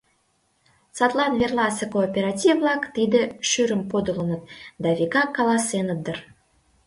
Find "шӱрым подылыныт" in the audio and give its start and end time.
3.49-4.41